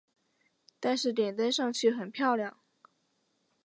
[0.79, 2.57] 但是点灯上去很漂亮